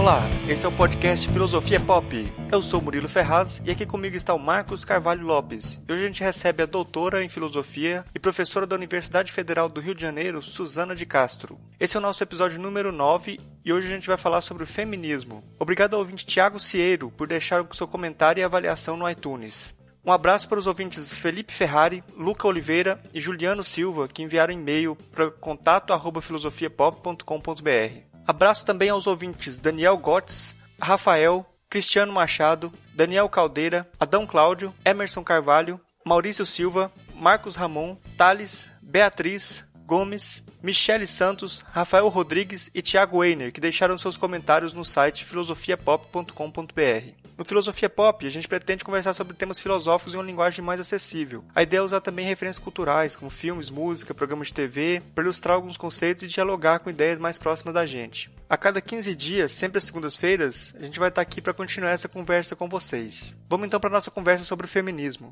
[0.00, 2.32] Olá, esse é o podcast Filosofia Pop.
[2.50, 5.78] Eu sou Murilo Ferraz e aqui comigo está o Marcos Carvalho Lopes.
[5.86, 9.78] E hoje a gente recebe a doutora em filosofia e professora da Universidade Federal do
[9.78, 11.60] Rio de Janeiro, Suzana de Castro.
[11.78, 14.66] Esse é o nosso episódio número 9 e hoje a gente vai falar sobre o
[14.66, 15.44] feminismo.
[15.58, 19.74] Obrigado ao ouvinte Tiago Cieiro por deixar o seu comentário e avaliação no iTunes.
[20.02, 24.96] Um abraço para os ouvintes Felipe Ferrari, Luca Oliveira e Juliano Silva, que enviaram e-mail
[25.12, 28.09] para contato@filosofiapop.com.br.
[28.30, 35.80] Abraço também aos ouvintes Daniel Gotts, Rafael, Cristiano Machado, Daniel Caldeira, Adão Cláudio, Emerson Carvalho,
[36.06, 43.60] Maurício Silva, Marcos Ramon, Thales, Beatriz, Gomes, Michele Santos, Rafael Rodrigues e Thiago Weiner, que
[43.60, 47.20] deixaram seus comentários no site filosofiapop.com.br.
[47.38, 51.42] No Filosofia Pop, a gente pretende conversar sobre temas filosóficos em uma linguagem mais acessível.
[51.54, 55.54] A ideia é usar também referências culturais, como filmes, música, programas de TV, para ilustrar
[55.54, 58.30] alguns conceitos e dialogar com ideias mais próximas da gente.
[58.46, 62.08] A cada 15 dias, sempre às segundas-feiras, a gente vai estar aqui para continuar essa
[62.08, 63.34] conversa com vocês.
[63.48, 65.30] Vamos então para a nossa conversa sobre o feminismo.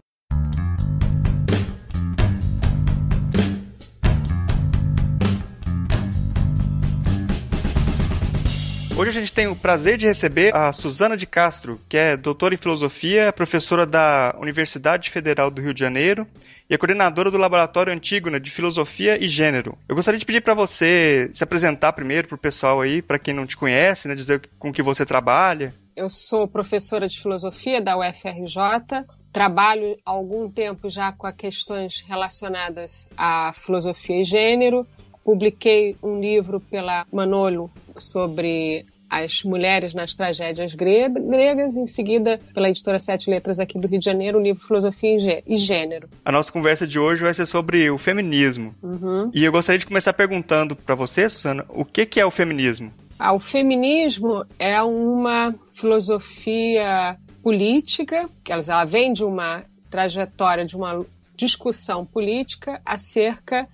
[8.98, 12.54] Hoje a gente tem o prazer de receber a Suzana de Castro, que é doutora
[12.54, 16.26] em filosofia, professora da Universidade Federal do Rio de Janeiro
[16.68, 19.78] e é coordenadora do Laboratório Antígona de Filosofia e Gênero.
[19.88, 23.32] Eu gostaria de pedir para você se apresentar primeiro para o pessoal aí, para quem
[23.32, 25.72] não te conhece, né, dizer com que você trabalha.
[25.94, 33.08] Eu sou professora de filosofia da UFRJ, trabalho há algum tempo já com questões relacionadas
[33.16, 34.84] à filosofia e gênero,
[35.28, 42.98] publiquei um livro pela Manolo sobre as mulheres nas tragédias gregas, em seguida, pela editora
[42.98, 46.08] Sete Letras aqui do Rio de Janeiro, o livro Filosofia e Gênero.
[46.24, 48.74] A nossa conversa de hoje vai ser sobre o feminismo.
[48.82, 49.30] Uhum.
[49.34, 52.90] E eu gostaria de começar perguntando para você, Susana, o que, que é o feminismo?
[53.18, 61.04] Ah, o feminismo é uma filosofia política, que ela vem de uma trajetória de uma
[61.38, 63.68] discussão política acerca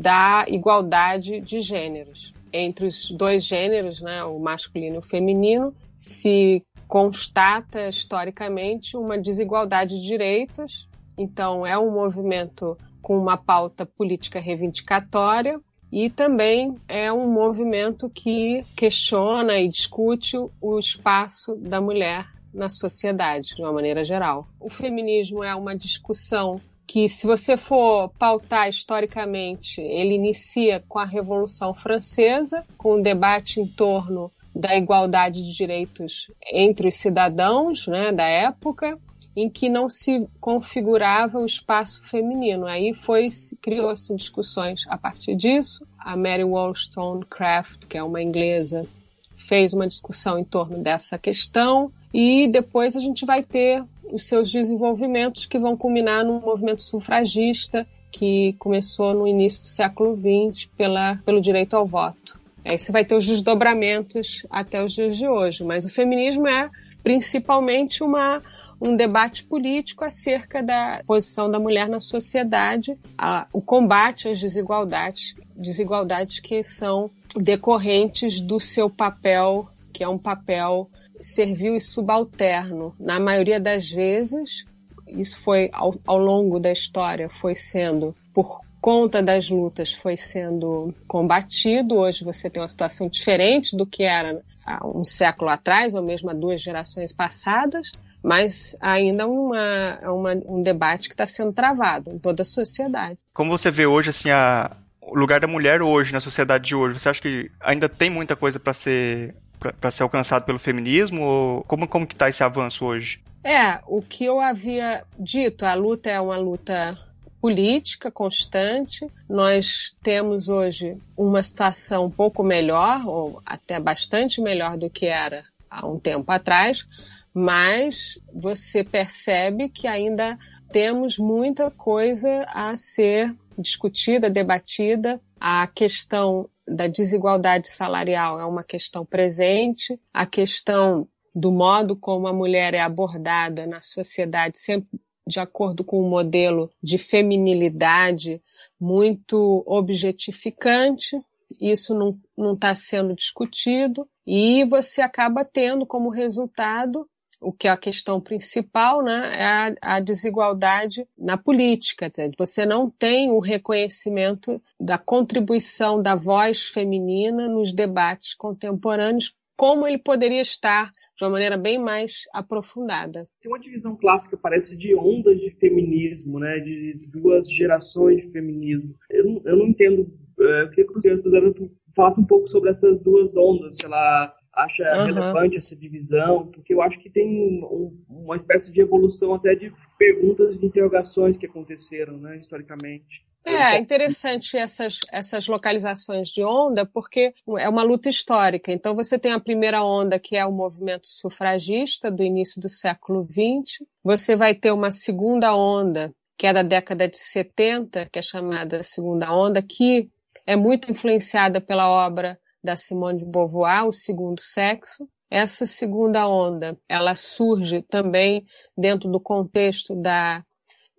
[0.00, 2.32] da igualdade de gêneros.
[2.52, 10.00] Entre os dois gêneros, né, o masculino e o feminino, se constata historicamente uma desigualdade
[10.00, 10.88] de direitos.
[11.16, 15.60] Então, é um movimento com uma pauta política reivindicatória
[15.90, 23.54] e também é um movimento que questiona e discute o espaço da mulher na sociedade,
[23.56, 24.46] de uma maneira geral.
[24.60, 26.60] O feminismo é uma discussão
[26.92, 33.60] que se você for pautar historicamente, ele inicia com a Revolução Francesa, com um debate
[33.60, 38.98] em torno da igualdade de direitos entre os cidadãos né, da época,
[39.34, 42.66] em que não se configurava o espaço feminino.
[42.66, 43.30] Aí foi
[43.62, 45.86] criou-se discussões a partir disso.
[45.98, 48.86] A Mary Wollstonecraft, que é uma inglesa,
[49.34, 54.50] fez uma discussão em torno dessa questão e depois a gente vai ter os seus
[54.50, 61.16] desenvolvimentos que vão culminar no movimento sufragista que começou no início do século XX pela,
[61.24, 62.38] pelo direito ao voto.
[62.64, 66.70] Aí você vai ter os desdobramentos até os dias de hoje, mas o feminismo é
[67.02, 68.40] principalmente uma,
[68.80, 75.34] um debate político acerca da posição da mulher na sociedade, a, o combate às desigualdades,
[75.56, 80.88] desigualdades que são decorrentes do seu papel, que é um papel
[81.22, 82.94] servil e subalterno.
[82.98, 84.64] Na maioria das vezes,
[85.08, 90.92] isso foi ao, ao longo da história, foi sendo por conta das lutas foi sendo
[91.06, 91.94] combatido.
[91.94, 96.28] Hoje você tem uma situação diferente do que era há um século atrás, ou mesmo
[96.28, 102.18] há duas gerações passadas, mas ainda uma, uma um debate que está sendo travado em
[102.18, 103.18] toda a sociedade.
[103.32, 106.98] Como você vê hoje assim a, o lugar da mulher hoje na sociedade de hoje?
[106.98, 109.36] Você acha que ainda tem muita coisa para ser
[109.80, 111.22] para ser alcançado pelo feminismo?
[111.22, 113.20] Ou como, como que está esse avanço hoje?
[113.44, 116.98] É, o que eu havia dito, a luta é uma luta
[117.40, 119.04] política constante.
[119.28, 125.44] Nós temos hoje uma situação um pouco melhor, ou até bastante melhor do que era
[125.68, 126.86] há um tempo atrás,
[127.34, 130.38] mas você percebe que ainda
[130.70, 135.20] temos muita coisa a ser discutida, debatida.
[135.40, 142.32] A questão da desigualdade salarial é uma questão presente, a questão do modo como a
[142.32, 148.42] mulher é abordada na sociedade, sempre de acordo com um modelo de feminilidade
[148.78, 151.20] muito objetificante,
[151.60, 151.94] isso
[152.36, 154.08] não está sendo discutido.
[154.26, 157.08] E você acaba tendo como resultado
[157.42, 162.10] o que é a questão principal, né, é a, a desigualdade na política.
[162.38, 169.98] Você não tem o reconhecimento da contribuição da voz feminina nos debates contemporâneos como ele
[169.98, 173.28] poderia estar de uma maneira bem mais aprofundada.
[173.40, 176.58] Tem uma divisão clássica, parece, de ondas de feminismo, né?
[176.58, 178.94] de duas gerações de feminismo.
[179.10, 180.10] Eu eu não entendo,
[180.40, 181.54] é, eu queria que o Suzana
[181.94, 185.06] falasse um pouco sobre essas duas ondas, se ela acha uhum.
[185.06, 187.26] relevante essa divisão, porque eu acho que tem
[187.64, 193.24] um, uma espécie de evolução até de perguntas e interrogações que aconteceram, né, historicamente.
[193.44, 198.70] É interessante essas, essas localizações de onda, porque é uma luta histórica.
[198.70, 203.26] Então, você tem a primeira onda, que é o movimento sufragista do início do século
[203.26, 203.84] XX.
[204.04, 208.82] Você vai ter uma segunda onda, que é da década de 70, que é chamada
[208.84, 210.08] segunda onda, que
[210.46, 215.08] é muito influenciada pela obra da Simone de Beauvoir, O Segundo Sexo.
[215.30, 220.44] Essa segunda onda, ela surge também dentro do contexto da,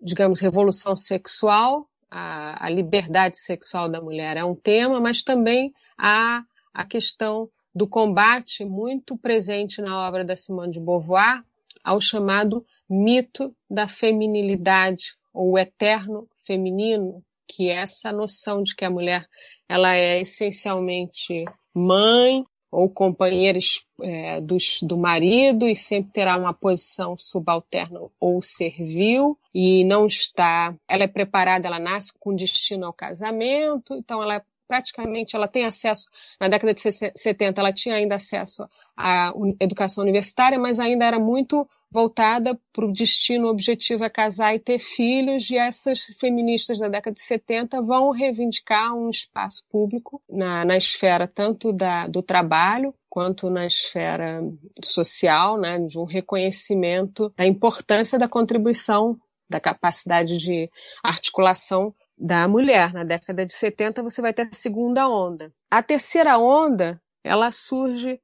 [0.01, 6.44] digamos, revolução sexual, a, a liberdade sexual da mulher é um tema, mas também há
[6.71, 11.44] a questão do combate muito presente na obra da Simone de Beauvoir
[11.83, 18.92] ao chamado mito da feminilidade ou eterno feminino, que é essa noção de que a
[18.92, 19.27] mulher
[19.68, 23.60] ela é essencialmente mãe ou companheira
[24.01, 30.75] é, dos, do marido e sempre terá uma posição subalterna ou servil e não está,
[30.88, 36.07] ela é preparada, ela nasce com destino ao casamento, então ela praticamente ela tem acesso,
[36.39, 38.68] na década de 70 ela tinha ainda acesso
[38.98, 44.60] à educação universitária, mas ainda era muito voltada para o destino objetivo é casar e
[44.60, 50.66] ter filhos, e essas feministas da década de 70 vão reivindicar um espaço público na,
[50.66, 54.42] na esfera tanto da, do trabalho quanto na esfera
[54.83, 59.16] social, né, de um reconhecimento da importância da contribuição,
[59.48, 60.68] da capacidade de
[61.04, 62.94] articulação da mulher.
[62.94, 65.51] Na década de 70 você vai ter a segunda onda.
[65.69, 68.19] A terceira onda, ela surge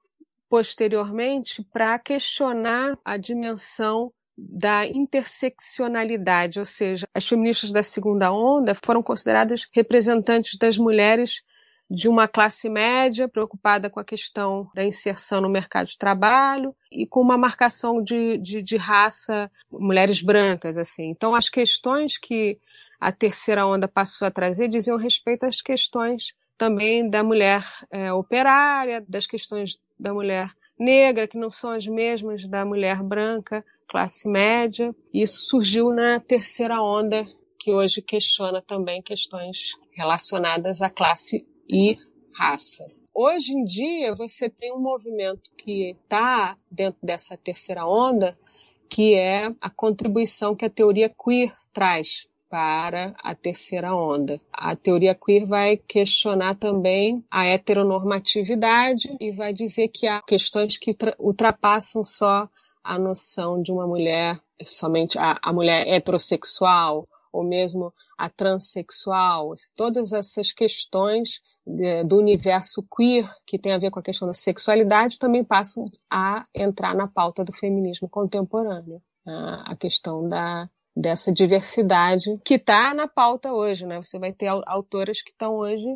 [0.50, 9.04] posteriormente para questionar a dimensão da interseccionalidade, ou seja, as feministas da segunda onda foram
[9.04, 11.44] consideradas representantes das mulheres
[11.92, 17.08] de uma classe média preocupada com a questão da inserção no mercado de trabalho e
[17.08, 21.10] com uma marcação de, de, de raça, mulheres brancas, assim.
[21.10, 22.60] Então, as questões que
[23.00, 29.04] a terceira onda passou a trazer diziam respeito às questões também da mulher é, operária,
[29.08, 34.94] das questões da mulher negra, que não são as mesmas da mulher branca, classe média.
[35.14, 37.24] Isso surgiu na terceira onda,
[37.58, 41.96] que hoje questiona também questões relacionadas à classe e
[42.34, 42.86] raça.
[43.14, 48.38] Hoje em dia, você tem um movimento que está dentro dessa terceira onda,
[48.90, 54.42] que é a contribuição que a teoria queer traz para a terceira onda.
[54.52, 60.96] A teoria queer vai questionar também a heteronormatividade e vai dizer que há questões que
[61.20, 62.50] ultrapassam só
[62.84, 69.54] a noção de uma mulher, somente a, a mulher heterossexual ou mesmo a transexual.
[69.76, 71.42] Todas essas questões
[72.06, 76.44] do universo queer, que tem a ver com a questão da sexualidade, também passam a
[76.54, 79.00] entrar na pauta do feminismo contemporâneo.
[79.26, 83.98] A questão da dessa diversidade que está na pauta hoje, né?
[84.02, 85.88] Você vai ter autoras que estão hoje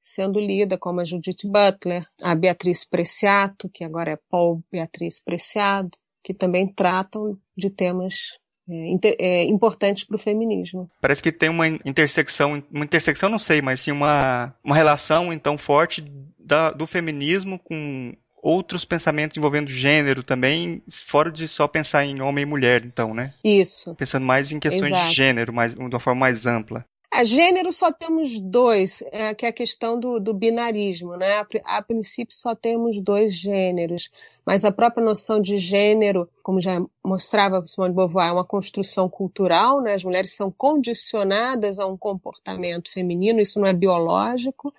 [0.00, 5.90] sendo lidas, como a Judith Butler, a Beatriz Preciato, que agora é Paul Beatriz Preciado,
[6.22, 10.88] que também tratam de temas é, é, importantes para o feminismo.
[11.00, 15.56] Parece que tem uma intersecção, uma intersecção não sei, mas sim uma, uma relação então
[15.56, 16.04] forte
[16.38, 22.42] da, do feminismo com outros pensamentos envolvendo gênero também, fora de só pensar em homem
[22.42, 23.34] e mulher, então, né?
[23.44, 23.94] Isso.
[23.94, 25.08] Pensando mais em questões Exato.
[25.08, 26.84] de gênero, mais, de uma forma mais ampla.
[27.10, 31.40] A gênero só temos dois, é, que é a questão do, do binarismo, né?
[31.64, 34.10] A, a, princípio só temos dois gêneros,
[34.44, 39.08] mas a própria noção de gênero, como já mostrava Simone de Beauvoir, é uma construção
[39.08, 39.94] cultural, né?
[39.94, 44.72] As mulheres são condicionadas a um comportamento feminino, isso não é biológico,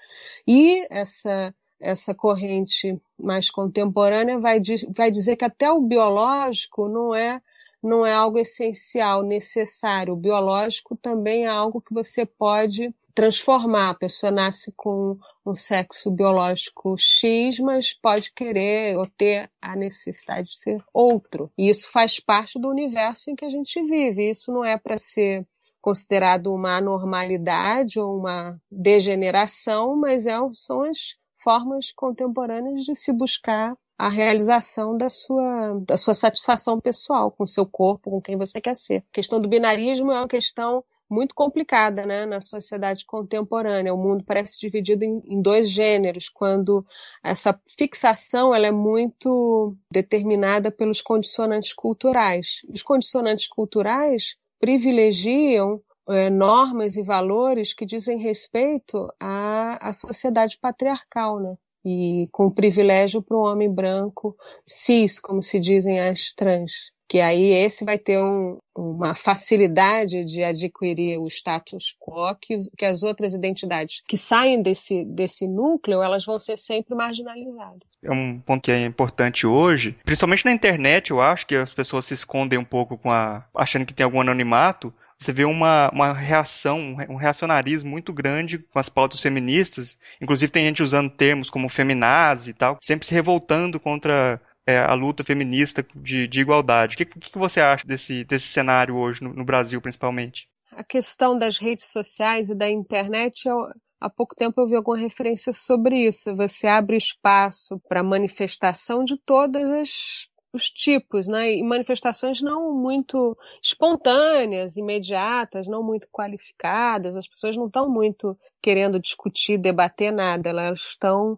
[0.48, 4.62] e essa essa corrente mais contemporânea vai,
[4.96, 7.42] vai dizer que até o biológico não é
[7.82, 10.14] não é algo essencial, necessário.
[10.14, 13.90] O biológico também é algo que você pode transformar.
[13.90, 20.50] A pessoa nasce com um sexo biológico X, mas pode querer ou ter a necessidade
[20.50, 21.52] de ser outro.
[21.58, 24.30] E isso faz parte do universo em que a gente vive.
[24.30, 25.46] Isso não é para ser
[25.82, 33.76] considerado uma anormalidade ou uma degeneração, mas é, são as formas contemporâneas de se buscar
[33.98, 38.76] a realização da sua, da sua satisfação pessoal com seu corpo, com quem você quer
[38.76, 39.04] ser.
[39.10, 43.94] A questão do binarismo é uma questão muito complicada né, na sociedade contemporânea.
[43.94, 46.86] O mundo parece dividido em, em, dois gêneros, quando
[47.24, 52.62] essa fixação ela é muito determinada pelos condicionantes culturais.
[52.70, 61.40] Os condicionantes culturais privilegiam é, normas e valores que dizem respeito à, à sociedade patriarcal,
[61.40, 61.56] né?
[61.86, 64.36] E com privilégio para o homem branco
[64.66, 70.44] cis, como se dizem as trans que aí esse vai ter um, uma facilidade de
[70.44, 76.24] adquirir o status quo que, que, as outras identidades que saem desse, desse núcleo, elas
[76.24, 77.80] vão ser sempre marginalizadas.
[78.04, 82.06] É um ponto que é importante hoje, principalmente na internet, eu acho que as pessoas
[82.06, 86.14] se escondem um pouco com a achando que tem algum anonimato, você vê uma, uma
[86.14, 89.98] reação, um reacionarismo muito grande com as pautas feministas.
[90.22, 94.94] Inclusive tem gente usando termos como feminazi e tal, sempre se revoltando contra é, a
[94.94, 96.96] luta feminista de, de igualdade.
[96.96, 100.48] O que, que, você acha desse, desse cenário hoje, no, no, Brasil principalmente?
[100.72, 103.58] A questão das redes sociais e da internet, eu,
[104.00, 106.34] há pouco tempo eu vi alguma referência sobre isso.
[106.36, 111.54] Você abre espaço para manifestação de todas as os tipos, né?
[111.54, 117.16] E manifestações não muito espontâneas, imediatas, não muito qualificadas.
[117.16, 120.50] As pessoas não estão muito querendo discutir, debater nada.
[120.50, 121.38] Elas estão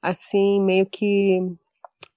[0.00, 1.40] assim meio que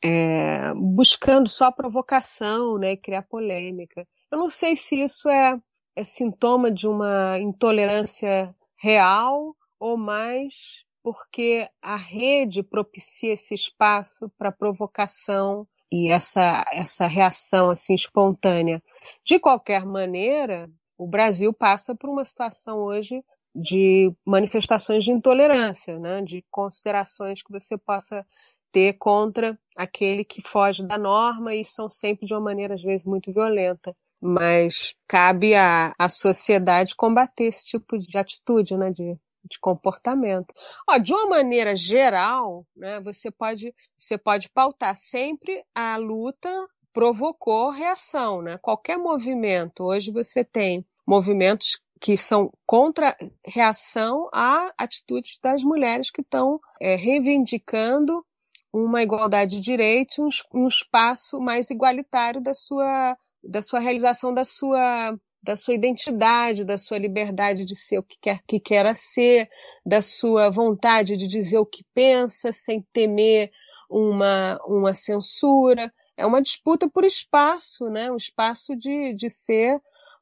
[0.03, 4.07] é, buscando só provocação, né, criar polêmica.
[4.31, 5.59] Eu não sei se isso é,
[5.95, 10.53] é sintoma de uma intolerância real ou mais
[11.01, 18.81] porque a rede propicia esse espaço para provocação e essa, essa reação assim espontânea.
[19.23, 23.23] De qualquer maneira, o Brasil passa por uma situação hoje
[23.55, 26.21] de manifestações de intolerância, né?
[26.21, 28.25] de considerações que você possa
[28.71, 33.05] ter contra aquele que foge da norma e são sempre de uma maneira, às vezes,
[33.05, 33.95] muito violenta.
[34.21, 39.17] Mas cabe à, à sociedade combater esse tipo de atitude, né, de,
[39.47, 40.53] de comportamento.
[40.89, 46.49] Ó, de uma maneira geral, né, você, pode, você pode pautar sempre a luta
[46.91, 48.57] provocou reação, né?
[48.57, 53.15] Qualquer movimento, hoje você tem movimentos que são contra
[53.45, 58.25] reação a atitudes das mulheres que estão é, reivindicando
[58.71, 64.45] uma igualdade de direitos, um, um espaço mais igualitário da sua, da sua realização da
[64.45, 69.49] sua da sua identidade, da sua liberdade de ser o que quer que queira ser,
[69.85, 73.51] da sua vontade de dizer o que pensa sem temer
[73.89, 75.91] uma, uma censura.
[76.17, 78.11] É uma disputa por espaço, né?
[78.11, 79.81] um espaço de, de ser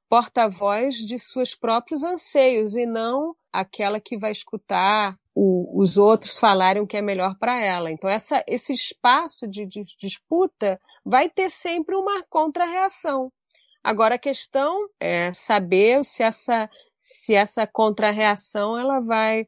[0.10, 6.82] porta-voz de seus próprios anseios e não aquela que vai escutar o, os outros falarem
[6.82, 7.92] o que é melhor para ela.
[7.92, 13.32] Então, essa, esse espaço de, de, disputa vai ter sempre uma contra-reação.
[13.88, 19.48] Agora, a questão é saber se essa, se essa contra-reação ela vai,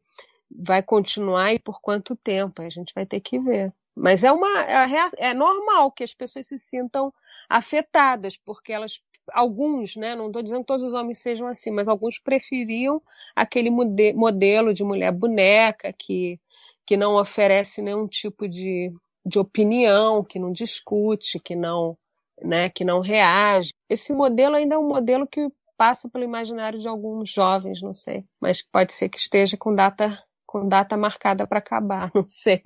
[0.49, 2.61] vai continuar e por quanto tempo.
[2.61, 3.73] A gente vai ter que ver.
[3.93, 7.13] Mas é, uma, é, é normal que as pessoas se sintam
[7.49, 9.01] afetadas, porque elas
[9.33, 13.01] alguns, né, não estou dizendo que todos os homens sejam assim, mas alguns preferiam
[13.35, 16.39] aquele modelo de mulher boneca que,
[16.85, 18.89] que não oferece nenhum tipo de,
[19.25, 21.97] de opinião, que não discute, que não,
[22.43, 23.71] né, que não reage.
[23.89, 28.25] Esse modelo ainda é um modelo que passa pelo imaginário de alguns jovens, não sei,
[28.41, 30.07] mas pode ser que esteja com data
[30.45, 32.61] com data marcada para acabar, não sei.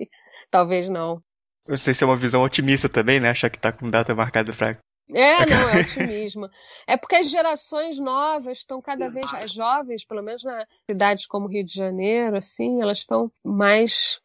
[0.50, 1.22] Talvez não.
[1.66, 3.30] Eu sei se é uma visão otimista também, né?
[3.30, 4.78] Achar que está com data marcada para
[5.10, 6.48] é, não, é otimismo.
[6.86, 11.48] É porque as gerações novas estão cada vez mais jovens, pelo menos nas cidades como
[11.48, 14.20] Rio de Janeiro, assim, elas estão mais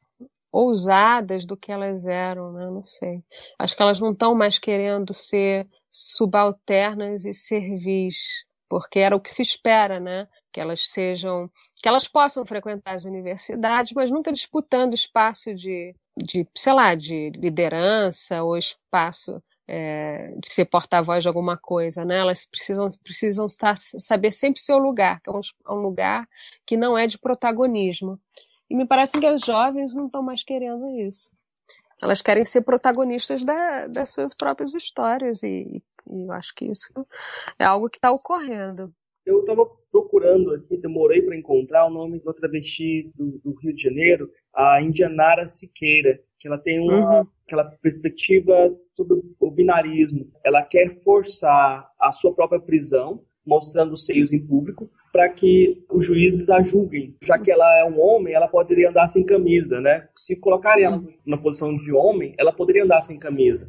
[0.52, 2.66] ousadas do que elas eram, né?
[2.66, 3.24] Não sei.
[3.58, 8.16] Acho que elas não estão mais querendo ser subalternas e servis,
[8.68, 10.28] porque era o que se espera, né?
[10.52, 11.50] Que elas sejam,
[11.82, 17.32] que elas possam frequentar as universidades, mas nunca disputando espaço de, de sei lá, de
[17.32, 19.42] liderança ou espaço
[19.72, 22.18] é, de ser porta-voz de alguma coisa, né?
[22.18, 26.28] Elas precisam, precisam estar, saber sempre seu lugar, que é um, é um, lugar
[26.66, 28.20] que não é de protagonismo.
[28.70, 31.32] E me parece que as jovens não estão mais querendo isso.
[32.02, 36.88] Elas querem ser protagonistas da, das suas próprias histórias e, e eu acho que isso
[37.60, 38.94] é algo que está ocorrendo.
[39.26, 43.82] Eu estava procurando aqui, demorei para encontrar o nome da travesti do, do Rio de
[43.84, 47.28] Janeiro, a Indianara Siqueira que ela tem uma uhum.
[47.46, 50.32] aquela perspectiva sobre o binarismo.
[50.44, 56.06] Ela quer forçar a sua própria prisão, mostrando os seios em público, para que os
[56.06, 57.16] juízes a julguem.
[57.24, 60.08] Já que ela é um homem, ela poderia andar sem camisa, né?
[60.16, 63.68] Se colocarem ela na posição de homem, ela poderia andar sem camisa.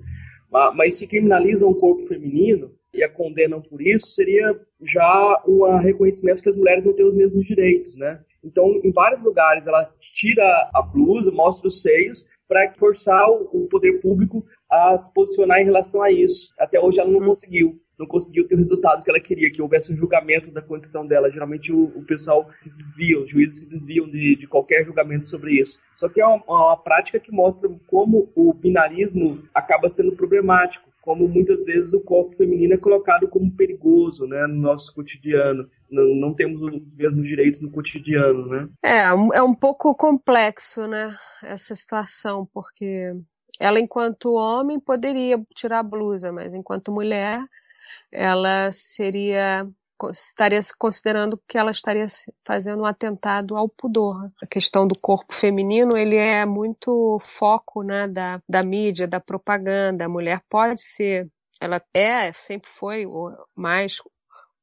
[0.75, 6.43] Mas se criminaliza um corpo feminino, e a condenam por isso, seria já um reconhecimento
[6.43, 8.21] que as mulheres não têm os mesmos direitos, né?
[8.43, 14.01] Então, em vários lugares, ela tira a blusa, mostra os seios, para forçar o poder
[14.01, 16.49] público a se posicionar em relação a isso.
[16.59, 19.93] Até hoje ela não conseguiu não conseguiu ter o resultado que ela queria, que houvesse
[19.93, 21.31] um julgamento da condição dela.
[21.31, 25.61] Geralmente o, o pessoal se desvia, os juízes se desviam de, de qualquer julgamento sobre
[25.61, 25.79] isso.
[25.97, 31.29] Só que é uma, uma prática que mostra como o binarismo acaba sendo problemático, como
[31.29, 35.69] muitas vezes o corpo feminino é colocado como perigoso né, no nosso cotidiano.
[35.91, 38.69] Não, não temos os mesmos direitos no cotidiano, né?
[38.83, 43.13] É, é um pouco complexo, né, essa situação, porque
[43.59, 47.43] ela, enquanto homem, poderia tirar a blusa, mas enquanto mulher,
[48.13, 49.67] ela seria
[50.11, 52.07] estaria considerando que ela estaria
[52.47, 54.17] fazendo um atentado ao pudor.
[54.43, 60.07] A questão do corpo feminino, ele é muito foco, né, da, da mídia, da propaganda.
[60.07, 61.29] A mulher pode ser,
[61.61, 63.05] ela é, sempre foi,
[63.55, 63.97] mais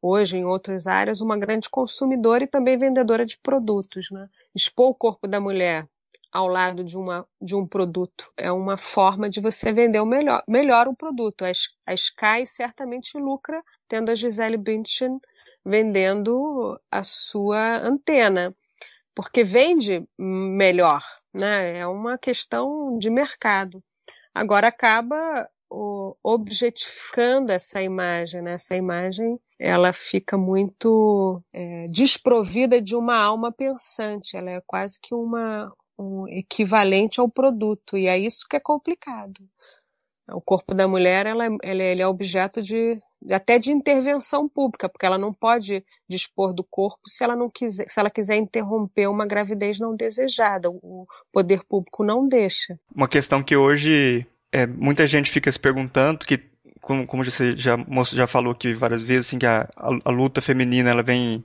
[0.01, 4.27] hoje em outras áreas, uma grande consumidora e também vendedora de produtos, né?
[4.55, 5.87] Expor o corpo da mulher
[6.31, 8.31] ao lado de, uma, de um produto.
[8.37, 11.43] É uma forma de você vender o melhor, melhor um produto.
[11.43, 11.51] A,
[11.87, 15.19] a Sky certamente lucra tendo a Gisele Bündchen
[15.65, 18.55] vendendo a sua antena,
[19.13, 21.03] porque vende melhor,
[21.33, 21.79] né?
[21.79, 23.83] É uma questão de mercado.
[24.33, 28.53] Agora acaba o, objetificando essa imagem, né?
[28.53, 34.37] Essa imagem ela fica muito é, desprovida de uma alma pensante.
[34.37, 39.41] Ela é quase que uma um equivalente ao produto, e é isso que é complicado.
[40.29, 43.01] O corpo da mulher ela, ela, ele é objeto de
[43.31, 47.87] até de intervenção pública, porque ela não pode dispor do corpo se ela não quiser,
[47.87, 50.69] se ela quiser interromper uma gravidez não desejada.
[50.69, 52.77] O poder público não deixa.
[52.93, 56.37] Uma questão que hoje é, muita gente fica se perguntando que
[56.79, 57.75] como, como você já,
[58.13, 61.43] já falou aqui várias vezes, assim, que a, a, a luta feminina ela vem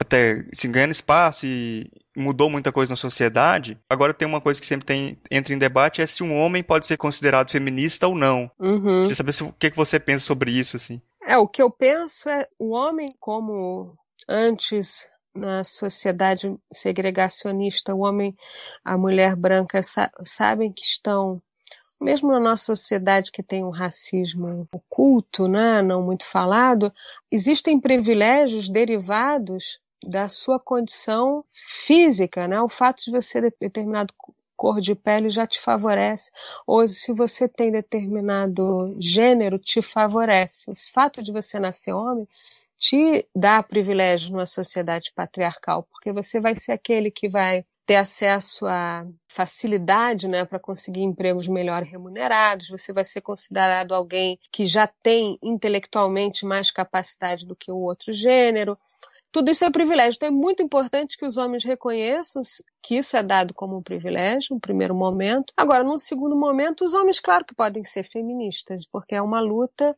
[0.00, 3.78] até se ganhando espaço e mudou muita coisa na sociedade.
[3.88, 6.86] Agora tem uma coisa que sempre tem, entra em debate é se um homem pode
[6.86, 8.50] ser considerado feminista ou não.
[8.58, 9.02] Uhum.
[9.02, 11.00] Queria saber se, o que, que você pensa sobre isso, assim.
[11.26, 13.96] É, o que eu penso é o homem como
[14.28, 18.36] antes na sociedade segregacionista, o homem,
[18.84, 21.40] a mulher branca sa sabem que estão
[22.00, 26.92] mesmo na nossa sociedade que tem um racismo oculto, né, não muito falado,
[27.30, 32.60] existem privilégios derivados da sua condição física, né?
[32.60, 34.14] O fato de você ter determinado
[34.56, 36.32] cor de pele já te favorece,
[36.66, 40.68] ou se você tem determinado gênero, te favorece.
[40.70, 42.26] O fato de você nascer homem
[42.76, 48.66] te dá privilégio numa sociedade patriarcal, porque você vai ser aquele que vai ter acesso
[48.66, 54.86] a facilidade né, para conseguir empregos melhor remunerados, você vai ser considerado alguém que já
[54.86, 58.78] tem intelectualmente mais capacidade do que o outro gênero.
[59.30, 60.16] Tudo isso é privilégio.
[60.16, 62.42] Então é muito importante que os homens reconheçam
[62.82, 65.52] que isso é dado como um privilégio, um primeiro momento.
[65.56, 69.96] Agora, num segundo momento, os homens, claro que podem ser feministas, porque é uma luta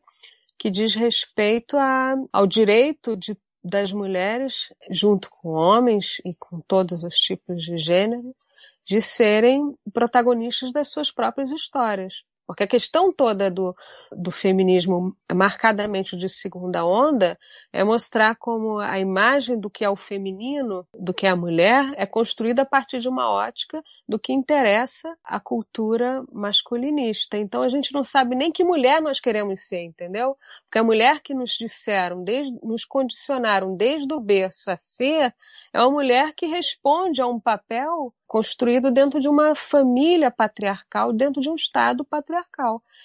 [0.57, 7.03] que diz respeito a, ao direito de, das mulheres, junto com homens e com todos
[7.03, 8.35] os tipos de gênero,
[8.83, 12.23] de serem protagonistas das suas próprias histórias.
[12.45, 13.75] Porque a questão toda do,
[14.11, 17.37] do feminismo, marcadamente de segunda onda,
[17.71, 21.87] é mostrar como a imagem do que é o feminino, do que é a mulher,
[21.95, 27.37] é construída a partir de uma ótica do que interessa a cultura masculinista.
[27.37, 30.35] Então a gente não sabe nem que mulher nós queremos ser, entendeu?
[30.63, 35.33] Porque a mulher que nos disseram, desde, nos condicionaram desde o berço a ser,
[35.73, 41.41] é uma mulher que responde a um papel construído dentro de uma família patriarcal, dentro
[41.41, 42.30] de um Estado patriarcal.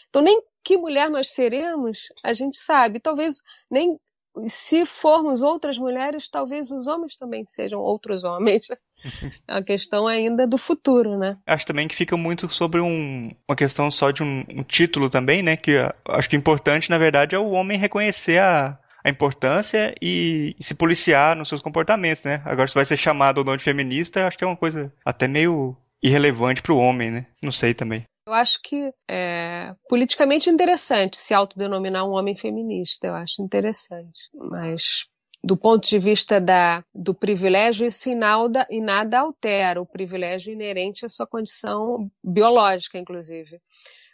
[0.09, 3.01] Então nem que mulher nós seremos, a gente sabe.
[3.01, 3.99] Talvez nem
[4.47, 8.67] se formos outras mulheres, talvez os homens também sejam outros homens.
[8.71, 8.75] É
[9.49, 11.39] a questão ainda do futuro, né?
[11.47, 15.43] Acho também que fica muito sobre um, uma questão só de um, um título também,
[15.43, 15.57] né?
[15.57, 15.77] Que
[16.09, 20.75] acho que importante, na verdade, é o homem reconhecer a, a importância e, e, se
[20.75, 22.43] policiar nos seus comportamentos, né?
[22.45, 25.27] Agora, se vai ser chamado ou não de feminista, acho que é uma coisa até
[25.27, 27.27] meio irrelevante para o homem, né?
[27.43, 28.05] Não sei também.
[28.27, 33.07] Eu acho que é politicamente interessante se autodenominar um homem feminista.
[33.07, 34.29] Eu acho interessante.
[34.35, 35.09] Mas
[35.45, 38.19] do ponto de vista da, do privilégio, isso em
[38.69, 43.61] em nada altera o privilégio inerente à sua condição biológica, inclusive.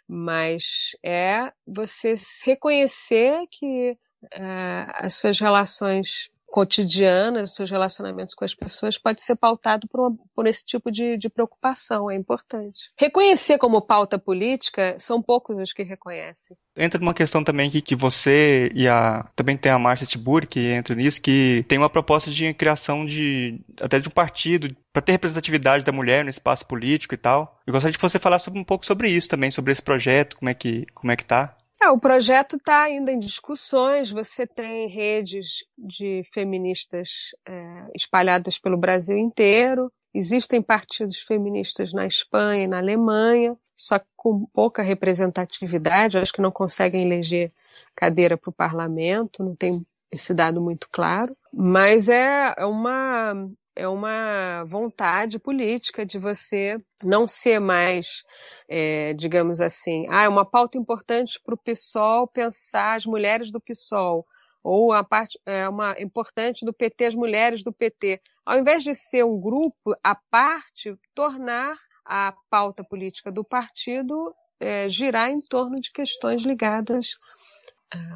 [0.07, 2.13] Mas é você
[2.45, 3.97] reconhecer que
[4.31, 10.15] é, as suas relações cotidiana, seus relacionamentos com as pessoas, pode ser pautado por, uma,
[10.35, 12.79] por esse tipo de, de, preocupação, é importante.
[12.95, 16.55] Reconhecer como pauta política, são poucos os que reconhecem.
[16.77, 19.27] Entra numa questão também que, que você e a.
[19.35, 23.59] Também tem a Márcia Tibur, que entra nisso, que tem uma proposta de criação de.
[23.81, 27.59] até de um partido para ter representatividade da mulher no espaço político e tal.
[27.65, 30.53] Eu gostaria que você falasse um pouco sobre isso também, sobre esse projeto, como é
[30.53, 31.57] que, como é que tá.
[31.81, 34.11] É, o projeto está ainda em discussões.
[34.11, 39.91] Você tem redes de feministas é, espalhadas pelo Brasil inteiro.
[40.13, 46.17] Existem partidos feministas na Espanha e na Alemanha, só que com pouca representatividade.
[46.17, 47.51] Acho que não conseguem eleger
[47.95, 51.33] cadeira para o parlamento, não tem esse dado muito claro.
[51.51, 58.23] Mas é, é uma é uma vontade política de você não ser mais,
[58.69, 63.59] é, digamos assim, ah, é uma pauta importante para o PSOL pensar as mulheres do
[63.59, 64.23] PSOL,
[64.63, 68.21] ou a parte é uma importante do PT as mulheres do PT.
[68.45, 74.87] Ao invés de ser um grupo à parte, tornar a pauta política do partido é,
[74.87, 77.17] girar em torno de questões ligadas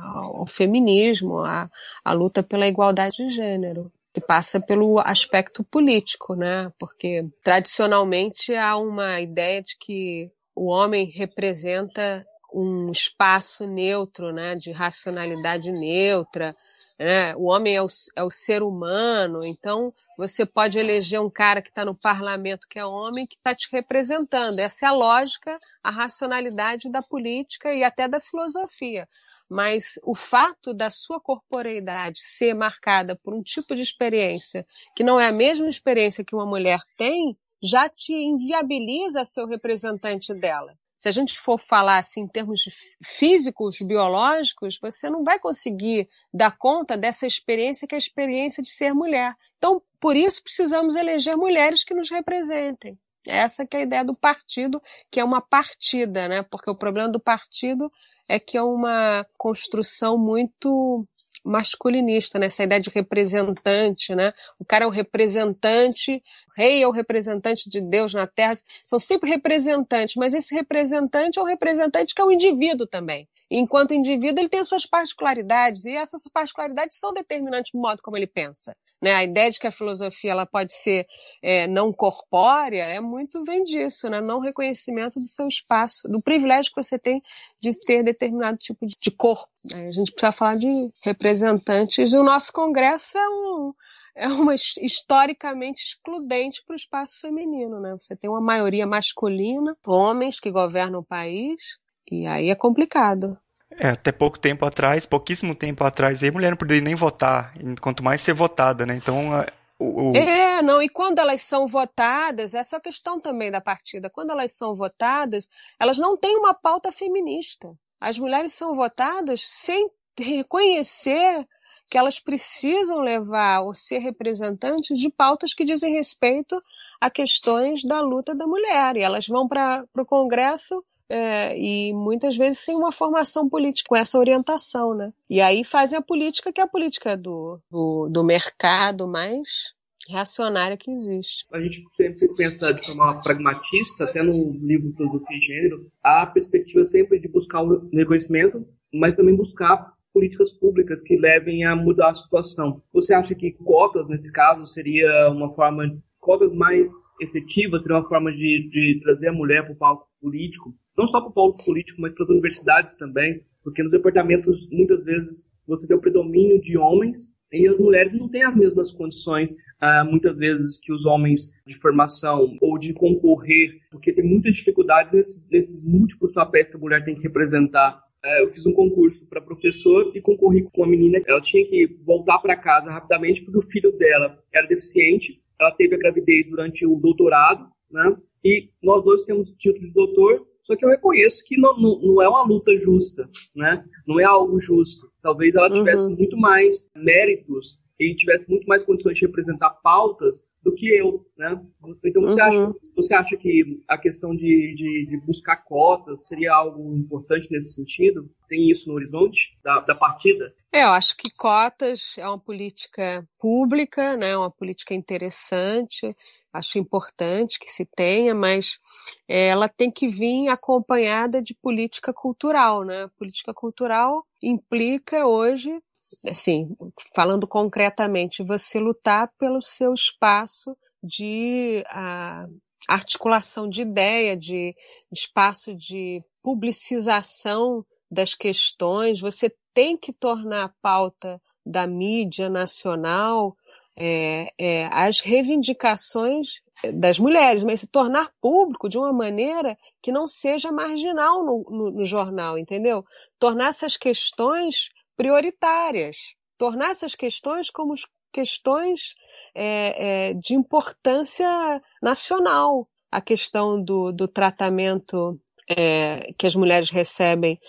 [0.01, 1.69] ao feminismo, à,
[2.03, 6.71] à luta pela igualdade de gênero que passa pelo aspecto político, né?
[6.79, 14.55] Porque tradicionalmente há uma ideia de que o homem representa um espaço neutro, né?
[14.55, 16.55] De racionalidade neutra,
[16.97, 17.35] né?
[17.35, 21.69] O homem é o, é o ser humano, então você pode eleger um cara que
[21.69, 24.59] está no parlamento que é homem que está te representando.
[24.59, 29.07] Essa é a lógica, a racionalidade da política e até da filosofia
[29.49, 35.19] mas o fato da sua corporeidade ser marcada por um tipo de experiência que não
[35.19, 40.77] é a mesma experiência que uma mulher tem, já te inviabiliza ser o representante dela.
[40.97, 42.63] Se a gente for falar assim em termos
[43.03, 48.69] físicos, biológicos, você não vai conseguir dar conta dessa experiência que é a experiência de
[48.69, 49.35] ser mulher.
[49.57, 52.97] Então, por isso precisamos eleger mulheres que nos representem.
[53.27, 54.81] Essa que é a ideia do partido,
[55.11, 56.41] que é uma partida, né?
[56.43, 57.91] Porque o problema do partido
[58.27, 61.05] é que é uma construção muito
[61.43, 62.47] masculinista, né?
[62.47, 64.33] Essa ideia de representante, né?
[64.59, 68.53] O cara é o representante, o rei é o representante de Deus na Terra,
[68.85, 73.27] são sempre representantes, mas esse representante é um representante que é um indivíduo também.
[73.49, 78.27] Enquanto indivíduo, ele tem suas particularidades, e essas particularidades são determinantes do modo como ele
[78.27, 78.75] pensa.
[79.01, 79.13] Né?
[79.13, 81.05] A ideia de que a filosofia ela pode ser
[81.41, 84.19] é, não corpórea é muito vem disso, né?
[84.19, 87.21] não reconhecimento do seu espaço, do privilégio que você tem
[87.61, 89.47] de ter determinado tipo de, corpo.
[89.71, 89.83] Né?
[89.83, 92.13] A gente precisa falar de representantes.
[92.13, 93.73] O nosso congresso é um
[94.19, 97.95] é uma historicamente excludente para o espaço feminino, né?
[97.99, 101.77] Você tem uma maioria masculina, homens que governam o país,
[102.11, 103.37] e aí é complicado.
[103.71, 108.03] É, até pouco tempo atrás, pouquíssimo tempo atrás, a mulher não poderia nem votar, quanto
[108.03, 108.95] mais ser votada, né?
[108.95, 109.45] Então,
[109.79, 110.17] o, o...
[110.17, 114.31] É, não, e quando elas são votadas, essa é a questão também da partida, quando
[114.31, 115.47] elas são votadas,
[115.79, 117.67] elas não têm uma pauta feminista.
[117.99, 119.89] As mulheres são votadas sem
[120.19, 121.47] reconhecer
[121.89, 126.59] que elas precisam levar ou ser representantes de pautas que dizem respeito
[126.99, 128.97] a questões da luta da mulher.
[128.97, 133.95] E elas vão para o Congresso é, e muitas vezes sem uma formação política, com
[133.95, 135.11] essa orientação, né?
[135.29, 139.75] E aí fazem a política que é a política do, do, do mercado mais
[140.07, 141.45] reacionária que existe.
[141.51, 146.85] A gente sempre pensa de forma pragmatista, até no livro Filosofia e Gênero, a perspectiva
[146.85, 152.15] sempre de buscar o reconhecimento, mas também buscar políticas públicas que levem a mudar a
[152.15, 152.81] situação.
[152.91, 155.83] Você acha que cotas, nesse caso, seria uma forma,
[156.27, 156.89] cotas mais
[157.21, 160.75] efetivas, seria uma forma de, de trazer a mulher para o palco político?
[160.97, 165.03] não só para o polo político, mas para as universidades também, porque nos departamentos, muitas
[165.03, 169.55] vezes, você tem o predomínio de homens e as mulheres não têm as mesmas condições,
[169.79, 175.15] ah, muitas vezes, que os homens de formação ou de concorrer, porque tem muita dificuldade
[175.15, 178.01] nesses, nesses múltiplos papéis que a mulher tem que representar.
[178.23, 181.21] Ah, eu fiz um concurso para professor e concorri com uma menina.
[181.27, 185.39] Ela tinha que voltar para casa rapidamente porque o filho dela era deficiente.
[185.59, 188.15] Ela teve a gravidez durante o doutorado, né?
[188.43, 192.21] E nós dois temos título de doutor só que eu reconheço que não, não, não,
[192.21, 193.85] é uma luta justa, né?
[194.05, 195.09] Não é algo justo.
[195.21, 196.17] Talvez ela tivesse uhum.
[196.17, 201.59] muito mais méritos e tivesse muito mais condições de representar pautas do que eu, né?
[202.05, 202.47] Então você, uhum.
[202.47, 207.73] acha, você acha que a questão de, de, de, buscar cotas seria algo importante nesse
[207.73, 208.29] sentido?
[208.49, 210.49] Tem isso no horizonte da, da partida?
[210.71, 214.37] É, eu acho que cotas é uma política pública, né?
[214.37, 216.13] Uma política interessante
[216.57, 218.79] acho importante que se tenha, mas
[219.27, 223.09] é, ela tem que vir acompanhada de política cultural, né?
[223.17, 225.79] Política cultural implica hoje
[226.27, 226.75] assim,
[227.15, 232.45] falando concretamente, você lutar pelo seu espaço de a,
[232.87, 234.75] articulação de ideia, de
[235.11, 243.55] espaço de publicização das questões, você tem que tornar a pauta da mídia nacional
[243.97, 246.61] é, é, as reivindicações
[246.93, 251.91] das mulheres, mas se tornar público de uma maneira que não seja marginal no, no,
[251.91, 253.03] no jornal, entendeu?
[253.39, 256.17] Tornar essas questões prioritárias,
[256.57, 257.95] tornar essas questões como
[258.31, 259.15] questões
[259.53, 262.87] é, é, de importância nacional.
[263.11, 267.59] A questão do, do tratamento é, que as mulheres recebem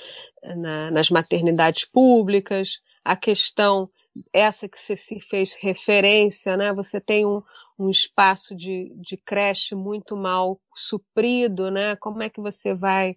[0.57, 3.91] na, nas maternidades públicas, a questão
[4.33, 6.73] essa que você se fez referência, né?
[6.73, 7.43] Você tem um,
[7.79, 11.97] um espaço de, de creche muito mal suprido, né?
[11.97, 13.17] Como é que você vai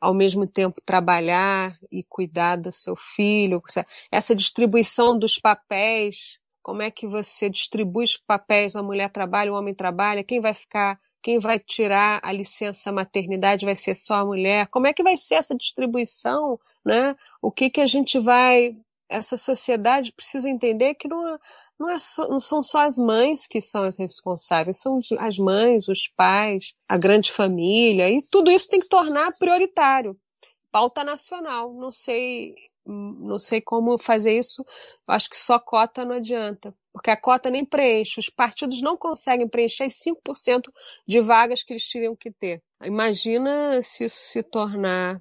[0.00, 3.62] ao mesmo tempo trabalhar e cuidar do seu filho?
[4.10, 8.76] Essa distribuição dos papéis, como é que você distribui os papéis?
[8.76, 13.64] A mulher trabalha, o homem trabalha, quem vai ficar quem vai tirar a licença maternidade
[13.64, 14.68] vai ser só a mulher?
[14.68, 17.16] Como é que vai ser essa distribuição, né?
[17.40, 18.76] O que que a gente vai
[19.08, 21.38] essa sociedade precisa entender que não,
[21.78, 25.88] não, é só, não, são só as mães que são as responsáveis, são as mães,
[25.88, 30.16] os pais, a grande família, e tudo isso tem que tornar prioritário.
[30.70, 32.54] Pauta nacional, não sei,
[32.86, 34.64] não sei como fazer isso,
[35.08, 39.48] acho que só cota não adianta, porque a cota nem preenche, os partidos não conseguem
[39.48, 40.72] preencher 5%
[41.06, 42.62] de vagas que eles teriam que ter.
[42.82, 45.20] Imagina se isso se tornar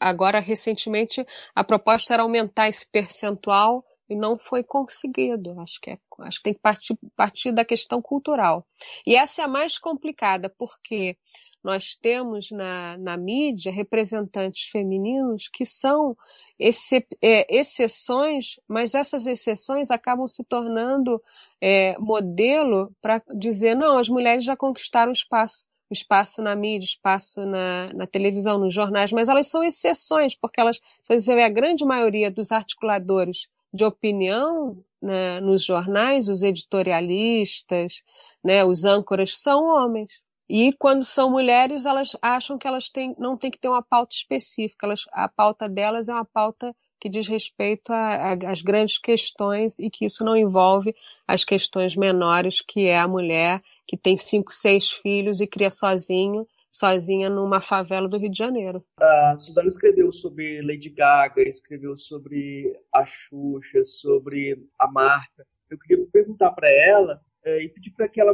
[0.00, 5.58] Agora, recentemente, a proposta era aumentar esse percentual e não foi conseguido.
[5.60, 8.66] Acho que, é, acho que tem que partir, partir da questão cultural.
[9.06, 11.16] E essa é a mais complicada, porque
[11.62, 16.16] nós temos na, na mídia representantes femininos que são
[16.58, 21.22] é, exceções, mas essas exceções acabam se tornando
[21.60, 27.88] é, modelo para dizer, não, as mulheres já conquistaram espaço espaço na mídia, espaço na,
[27.92, 31.84] na, televisão, nos jornais, mas elas são exceções, porque elas, se você vê a grande
[31.84, 38.02] maioria dos articuladores de opinião né, nos jornais, os editorialistas,
[38.42, 40.20] né, os âncoras, são homens.
[40.48, 44.14] E quando são mulheres, elas acham que elas têm, não têm que ter uma pauta
[44.14, 44.84] específica.
[44.86, 50.04] Elas, a pauta delas é uma pauta que diz respeito às grandes questões e que
[50.04, 50.94] isso não envolve
[51.26, 56.46] as questões menores, que é a mulher que tem cinco, seis filhos e cria sozinho,
[56.70, 58.84] sozinha numa favela do Rio de Janeiro.
[58.98, 65.46] A Suzana escreveu sobre Lady Gaga, escreveu sobre a Xuxa, sobre a Marta.
[65.68, 68.32] Eu queria perguntar para ela é, e pedir para que ela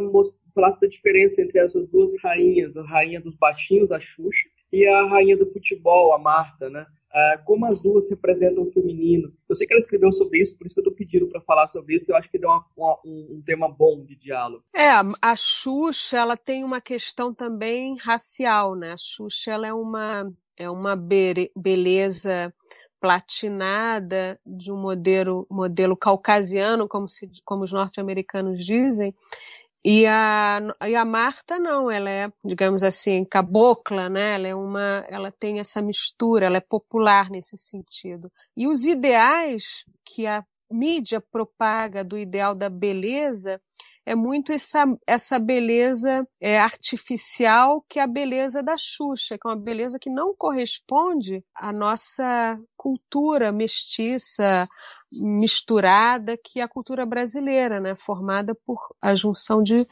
[0.55, 5.07] falasse da diferença entre essas duas rainhas, a rainha dos baixinhos, a Xuxa, e a
[5.07, 6.87] rainha do futebol, a Marta, né?
[7.16, 9.33] Uh, como as duas representam o feminino.
[9.48, 11.66] Eu sei que ela escreveu sobre isso, por isso que eu estou pedindo para falar
[11.68, 12.12] sobre isso.
[12.12, 14.62] Eu acho que deu uma, uma, um, um, tema bom de diálogo.
[14.74, 14.90] É,
[15.22, 18.92] a Xuxa, ela tem uma questão também racial, né?
[18.92, 22.52] A Xuxa, ela é uma, é uma be beleza
[23.00, 29.14] platinada de um modelo, modelo caucasiano, como, se, como os norte-americanos dizem,
[29.88, 34.35] e a, e a Marta não, ela é, digamos assim, cabocla, né?
[34.35, 38.29] Ela é uma, ela tem essa mistura, ela é popular nesse sentido.
[38.57, 43.61] E os ideais que a mídia propaga do ideal da beleza
[44.07, 49.51] é muito essa, essa beleza é, artificial que é a beleza da Xuxa, que é
[49.51, 54.69] uma beleza que não corresponde à nossa cultura mestiça,
[55.11, 57.97] misturada, que é a cultura brasileira, né?
[57.97, 59.85] formada por a junção de,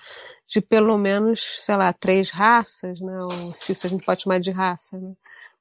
[0.47, 3.19] de pelo menos, sei lá, três raças, né?
[3.21, 5.13] ou se isso a gente pode chamar de raça, né?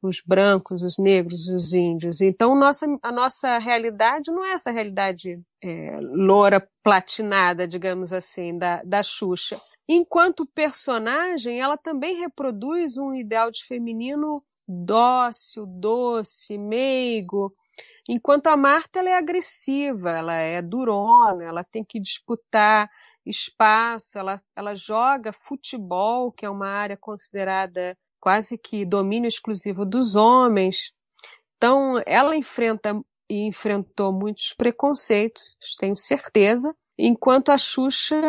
[0.08, 2.22] Os brancos, os negros, os índios.
[2.22, 8.82] Então, nossa, a nossa realidade não é essa realidade é, loura platinada, digamos assim, da,
[8.84, 9.60] da Xuxa.
[9.88, 17.54] Enquanto personagem, ela também reproduz um ideal de feminino dócil, doce, meigo,
[18.08, 22.90] enquanto a Marta ela é agressiva, ela é durona, ela tem que disputar
[23.26, 30.16] espaço, ela, ela joga futebol, que é uma área considerada quase que domínio exclusivo dos
[30.16, 30.94] homens.
[31.58, 32.98] Então, ela enfrenta
[33.30, 35.44] e enfrentou muitos preconceitos,
[35.78, 38.22] tenho certeza, enquanto a Xuxa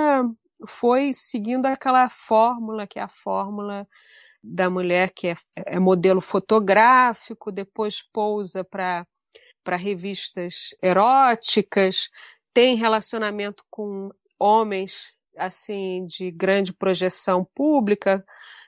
[0.67, 3.87] foi seguindo aquela fórmula, que é a fórmula
[4.43, 9.07] da mulher que é, é modelo fotográfico, depois pousa para
[9.77, 12.09] revistas eróticas,
[12.53, 18.25] tem relacionamento com homens assim de grande projeção pública,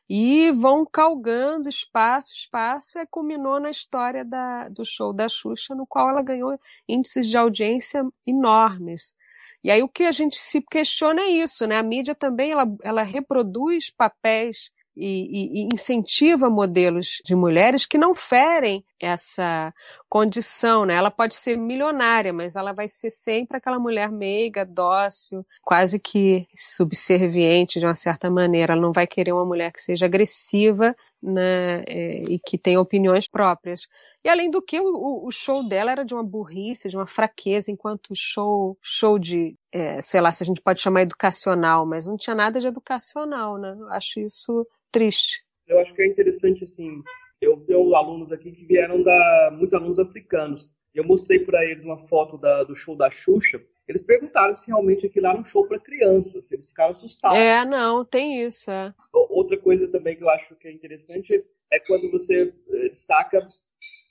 [0.08, 5.86] e vão calgando espaço, espaço, e culminou na história da, do show da Xuxa, no
[5.86, 9.14] qual ela ganhou índices de audiência enormes.
[9.64, 11.76] E aí o que a gente se questiona é isso, né?
[11.76, 18.14] A mídia também ela, ela reproduz papéis e, e, incentiva modelos de mulheres que não
[18.14, 19.72] ferem essa
[20.08, 20.94] condição, né?
[20.94, 26.46] Ela pode ser milionária, mas ela vai ser sempre aquela mulher meiga, dócil, quase que
[26.56, 28.72] subserviente de uma certa maneira.
[28.72, 33.26] Ela não vai querer uma mulher que seja agressiva né, é, e que tenha opiniões
[33.26, 33.88] próprias.
[34.24, 37.70] E além do que, o, o, show dela era de uma burrice, de uma fraqueza,
[37.70, 42.16] enquanto show, show de, é, sei lá, se a gente pode chamar educacional, mas não
[42.16, 43.76] tinha nada de educacional, né?
[43.78, 45.44] Eu acho isso triste.
[45.66, 47.02] Eu acho que é interessante, assim,
[47.40, 50.68] eu tenho alunos aqui que vieram da, muitos alunos africanos.
[50.94, 53.60] Eu mostrei para eles uma foto da, do show da Xuxa.
[53.88, 56.50] Eles perguntaram se realmente aquilo era um show para crianças.
[56.50, 57.38] Eles ficaram assustados.
[57.38, 58.70] É, não, tem isso.
[58.70, 58.92] É.
[59.12, 63.46] Outra coisa também que eu acho que é interessante é quando você eh, destaca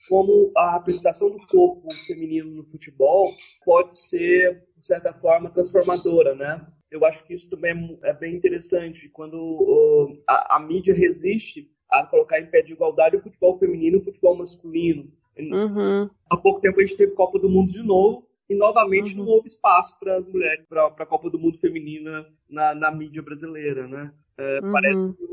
[0.07, 3.27] como a apresentação do corpo feminino no futebol
[3.65, 6.65] pode ser, de certa forma, transformadora, né?
[6.95, 9.09] eu acho que isso também é, é bem interessante.
[9.09, 13.97] Quando uh, a, a, mídia resiste a colocar em pé de igualdade o futebol feminino
[13.97, 15.11] e o futebol masculino.
[15.37, 16.09] Uhum.
[16.29, 19.23] Há pouco tempo a gente teve Copa do Mundo de novo e novamente uhum.
[19.23, 23.21] não houve espaço para as mulheres, para a Copa do Mundo feminina na, na mídia
[23.21, 24.13] brasileira, né?
[24.37, 24.71] É, uhum.
[24.71, 25.25] Parece que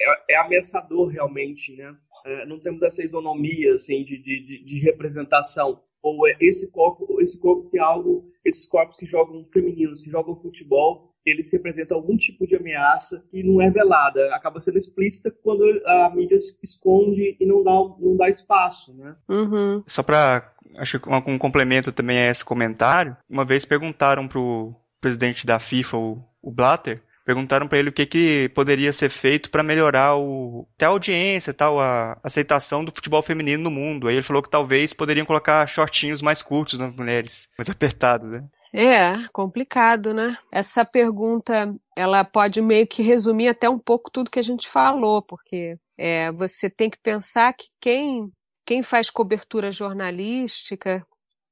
[0.00, 1.96] é, é, ameaçador realmente, né?
[2.24, 7.40] É, não temos essa isonomia assim de, de, de representação ou é esse corpo, esse
[7.40, 12.46] corpo tem algo, esses corpos que jogam femininos, que jogam futebol, eles representam algum tipo
[12.46, 17.62] de ameaça que não é velada, acaba sendo explícita quando a mídia esconde e não
[17.62, 19.16] dá, não dá espaço, né?
[19.28, 19.82] Uhum.
[19.86, 25.46] Só para acho que um complemento também a esse comentário, uma vez perguntaram pro presidente
[25.46, 29.62] da FIFA, o, o Blatter, perguntaram para ele o que, que poderia ser feito para
[29.62, 34.08] melhorar o, até a audiência, tal, a aceitação do futebol feminino no mundo.
[34.08, 38.40] Aí ele falou que talvez poderiam colocar shortinhos mais curtos nas mulheres, mais apertados, né?
[38.76, 40.36] É, complicado, né?
[40.50, 45.22] Essa pergunta, ela pode meio que resumir até um pouco tudo que a gente falou,
[45.22, 48.32] porque é, você tem que pensar que quem,
[48.66, 51.06] quem faz cobertura jornalística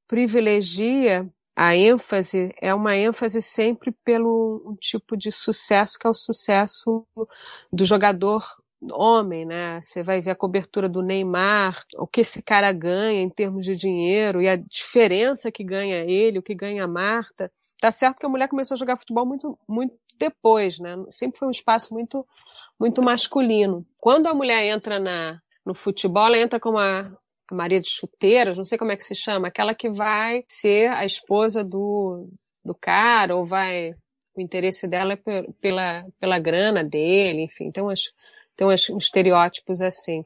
[0.08, 6.14] privilegia a ênfase é uma ênfase sempre pelo um tipo de sucesso que é o
[6.14, 7.06] sucesso
[7.72, 8.44] do jogador
[8.90, 9.80] homem, né?
[9.80, 13.76] Você vai ver a cobertura do Neymar, o que esse cara ganha em termos de
[13.76, 17.50] dinheiro e a diferença que ganha ele, o que ganha a Marta.
[17.80, 20.96] Tá certo que a mulher começou a jogar futebol muito, muito depois, né?
[21.10, 22.26] Sempre foi um espaço muito,
[22.78, 23.86] muito masculino.
[23.98, 27.16] Quando a mulher entra na, no futebol, ela entra com uma
[27.50, 30.88] a Maria de Chuteiras, não sei como é que se chama, aquela que vai ser
[30.88, 32.28] a esposa do,
[32.64, 33.94] do cara, ou vai.
[34.34, 38.10] O interesse dela é pela, pela grana dele, enfim, tem, umas,
[38.62, 40.24] tem uns estereótipos assim.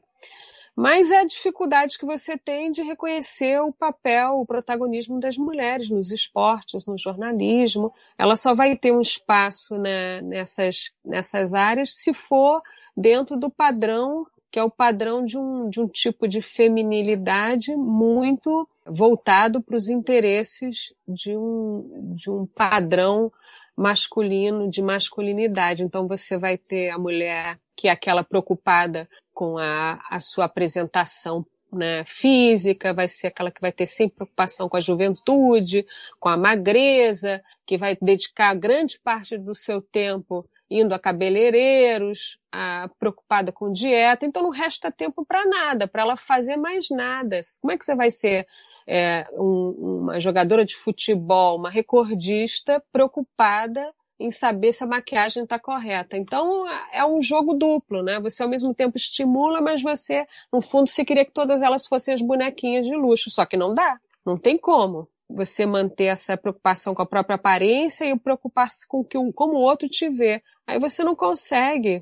[0.75, 5.89] Mas é a dificuldade que você tem de reconhecer o papel, o protagonismo das mulheres
[5.89, 7.91] nos esportes, no jornalismo.
[8.15, 12.61] Ela só vai ter um espaço né, nessas, nessas áreas se for
[12.95, 18.67] dentro do padrão que é o padrão de um, de um tipo de feminilidade muito
[18.85, 23.31] voltado para os interesses de um, de um padrão
[23.77, 25.83] masculino, de masculinidade.
[25.83, 31.45] Então você vai ter a mulher que é aquela preocupada com a, a sua apresentação
[31.71, 35.85] né, física, vai ser aquela que vai ter sempre preocupação com a juventude,
[36.19, 42.89] com a magreza, que vai dedicar grande parte do seu tempo indo a cabeleireiros, a,
[42.99, 47.39] preocupada com dieta, então não resta tempo para nada, para ela fazer mais nada.
[47.61, 48.47] Como é que você vai ser
[48.87, 55.59] é, um, uma jogadora de futebol, uma recordista, preocupada em saber se a maquiagem está
[55.59, 56.17] correta.
[56.17, 58.19] Então é um jogo duplo, né?
[58.19, 62.13] Você ao mesmo tempo estimula, mas você, no fundo, você queria que todas elas fossem
[62.13, 66.95] as bonequinhas de luxo, só que não dá, não tem como você manter essa preocupação
[66.95, 70.41] com a própria aparência e preocupar-se com que, como o outro te vê.
[70.65, 71.97] Aí você não consegue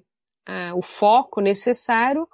[0.48, 2.28] uh, o foco necessário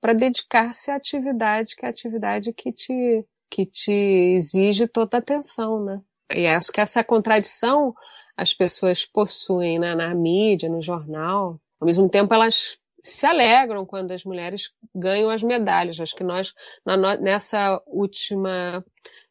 [0.00, 3.92] para dedicar-se à atividade, que é a atividade que te, que te
[4.34, 6.00] exige toda a atenção, né?
[6.34, 7.94] E acho que essa contradição
[8.36, 11.58] as pessoas possuem né, na mídia, no jornal.
[11.80, 15.98] Ao mesmo tempo, elas se alegram quando as mulheres ganham as medalhas.
[15.98, 16.52] Acho que nós,
[16.84, 18.84] na, nessa última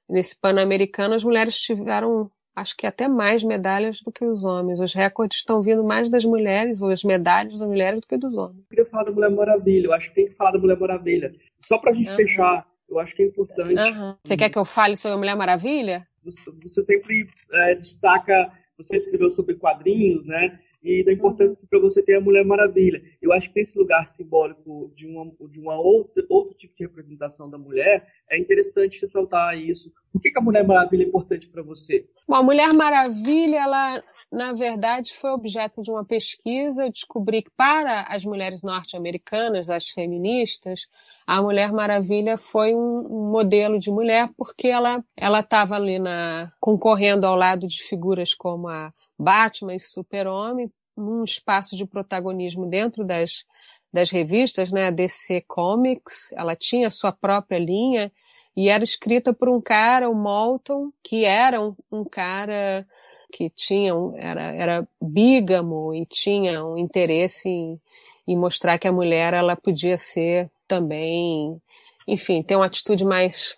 [0.10, 4.80] Nesse Pan-Americano, as mulheres tiveram, acho que até mais medalhas do que os homens.
[4.80, 8.36] Os recordes estão vindo mais das mulheres, ou as medalhas das mulheres, do que dos
[8.36, 8.60] homens.
[8.60, 9.88] Eu queria falar da Mulher Maravilha.
[9.88, 11.34] Eu acho que tem que falar da Mulher Maravilha.
[11.60, 12.16] Só para a gente uhum.
[12.16, 13.74] fechar, eu acho que é importante.
[13.74, 14.16] Uhum.
[14.24, 16.04] Você quer que eu fale sobre a Mulher Maravilha?
[16.24, 20.60] Você, você sempre é, destaca, você escreveu sobre quadrinhos, né?
[20.84, 21.68] E da importância uhum.
[21.68, 23.02] para você ter a Mulher Maravilha.
[23.20, 27.50] eu acho que esse lugar simbólico de uma, de uma outra, outro tipo de representação
[27.50, 29.92] da mulher, é interessante ressaltar isso.
[30.12, 32.08] Por que, que a Mulher Maravilha é importante para você?
[32.28, 36.86] Bom, a Mulher Maravilha, ela, na verdade, foi objeto de uma pesquisa.
[36.86, 40.88] Eu descobri que para as mulheres norte-americanas, as feministas,
[41.28, 47.26] a Mulher Maravilha foi um, modelo de mulher porque ela ela estava ali na concorrendo
[47.26, 53.44] ao lado de figuras como a Batman e Super-Homem, num espaço de protagonismo dentro das,
[53.92, 54.88] das revistas, né?
[54.88, 58.12] A DC Comics, ela tinha sua própria linha
[58.56, 62.88] e era escrita por um cara, o Moulton, que era um, um cara
[63.32, 67.82] que tinha um, era, era bígamo e tinha um interesse em,
[68.28, 71.62] em mostrar que a mulher ela podia ser também,
[72.08, 73.58] enfim, ter uma atitude mais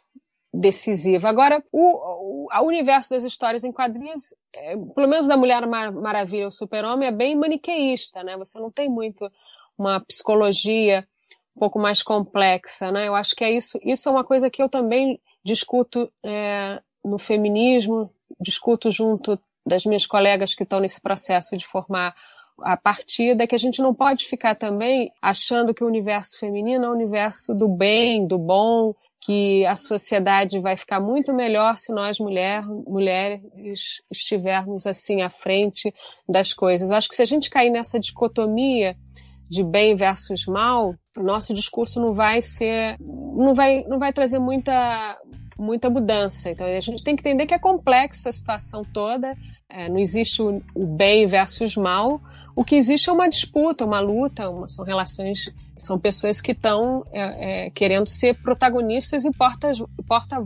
[0.53, 1.29] decisiva.
[1.29, 6.45] Agora, o, o, universo das histórias em quadrinhos, é, pelo menos da Mulher Mar Maravilha
[6.45, 8.37] ou Super-Homem, é bem maniqueísta, né?
[8.37, 9.29] Você não tem muito
[9.77, 11.07] uma psicologia
[11.55, 13.07] um pouco mais complexa, né?
[13.07, 13.79] Eu acho que é isso.
[13.83, 20.05] Isso é uma coisa que eu também discuto é, no feminismo, discuto junto das minhas
[20.05, 22.15] colegas que estão nesse processo de formar
[22.61, 26.89] a partida que a gente não pode ficar também achando que o universo feminino é
[26.89, 32.17] o universo do bem, do bom, que a sociedade vai ficar muito melhor se nós
[32.17, 35.93] mulher, mulheres estivermos assim à frente
[36.27, 36.89] das coisas.
[36.89, 38.95] Eu acho que se a gente cair nessa dicotomia
[39.49, 44.39] de bem versus mal, o nosso discurso não vai ser, não vai, não vai trazer
[44.39, 45.17] muita
[45.57, 46.51] muita mudança.
[46.51, 49.35] Então a gente tem que entender que é complexo a situação toda.
[49.69, 52.21] É, não existe o, o bem versus mal,
[52.57, 57.05] o que existe é uma disputa, uma luta, uma, são relações, são pessoas que estão
[57.13, 60.43] é, é, querendo ser protagonistas e porta-voz porta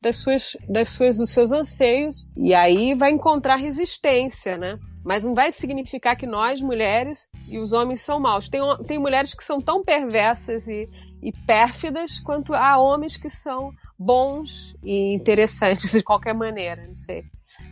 [0.00, 2.30] das suas, das suas, dos seus anseios.
[2.36, 4.78] E aí vai encontrar resistência, né?
[5.04, 8.48] Mas não vai significar que nós, mulheres, e os homens são maus.
[8.48, 10.88] Tem, tem mulheres que são tão perversas e,
[11.20, 17.24] e pérfidas quanto há homens que são bons e interessantes de qualquer maneira, não sei.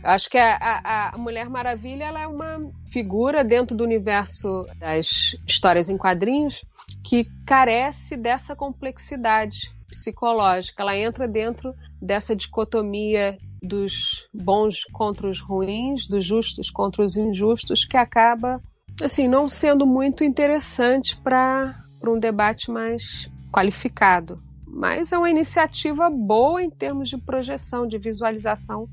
[0.03, 5.35] Eu acho que a, a, Mulher Maravilha ela é uma figura dentro do universo das
[5.45, 6.63] histórias em quadrinhos
[7.03, 10.81] que carece dessa complexidade psicológica.
[10.81, 17.85] Ela entra dentro dessa dicotomia dos bons contra os ruins, dos justos contra os injustos,
[17.85, 18.61] que acaba
[19.01, 24.41] assim não sendo muito interessante para um debate mais qualificado.
[24.75, 28.89] Mas é uma iniciativa boa em termos de projeção, de visualização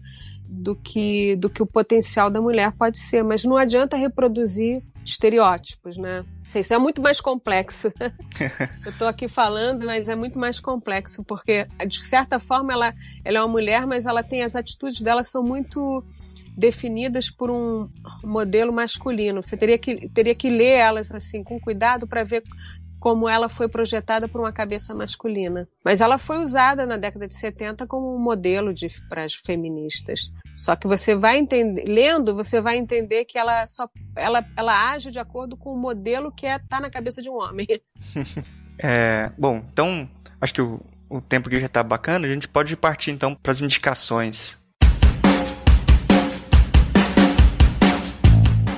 [0.46, 5.96] do que, do que o potencial da mulher pode ser, mas não adianta reproduzir estereótipos,
[5.96, 6.24] né?
[6.54, 7.92] Isso é muito mais complexo.
[8.84, 12.92] Eu estou aqui falando, mas é muito mais complexo, porque de certa forma ela,
[13.24, 16.04] ela é uma mulher, mas ela tem as atitudes dela são muito
[16.56, 17.88] definidas por um
[18.22, 19.42] modelo masculino.
[19.42, 22.42] Você teria que, teria que ler elas assim com cuidado para ver
[23.00, 25.66] como ela foi projetada por uma cabeça masculina.
[25.82, 28.72] Mas ela foi usada na década de 70 como um modelo
[29.08, 30.30] para as feministas.
[30.54, 35.10] Só que você vai entender, lendo, você vai entender que ela só ela, ela age
[35.10, 37.66] de acordo com o modelo que é tá na cabeça de um homem.
[38.78, 40.78] é, bom, então acho que o,
[41.08, 44.59] o tempo aqui já está bacana, a gente pode partir então para as indicações.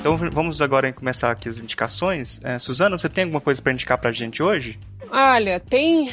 [0.02, 2.40] Então vamos agora começar aqui as indicações.
[2.42, 4.76] É, Suzana, você tem alguma coisa para indicar para a gente hoje?
[5.08, 6.10] Olha, tem,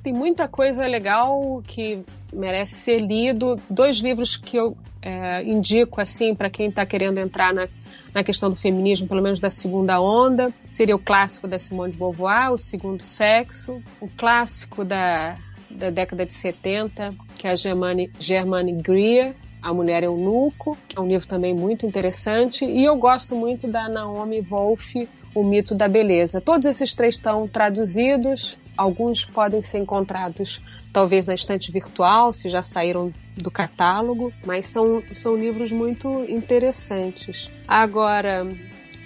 [0.00, 3.60] tem muita coisa legal que merece ser lido.
[3.68, 7.66] Dois livros que eu é, indico assim para quem está querendo entrar na,
[8.14, 11.98] na questão do feminismo, pelo menos da segunda onda, seria o clássico da Simone de
[11.98, 15.36] Beauvoir, O Segundo Sexo, o clássico da,
[15.68, 21.00] da década de 70, que é a Germane, Germane Greer, a Mulher Eunuco, que é
[21.00, 24.94] um livro também muito interessante, e eu gosto muito da Naomi Wolf,
[25.34, 26.40] O Mito da Beleza.
[26.40, 30.60] Todos esses três estão traduzidos, alguns podem ser encontrados
[30.92, 37.48] talvez na estante virtual, se já saíram do catálogo, mas são, são livros muito interessantes.
[37.66, 38.46] Agora,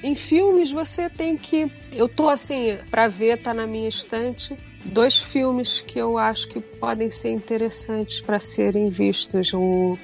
[0.02, 1.70] em filmes você tem que.
[1.92, 4.56] Eu tô assim, para ver, tá na minha estante.
[4.84, 9.52] Dois filmes que eu acho que podem ser interessantes para serem vistos.
[9.52, 9.98] O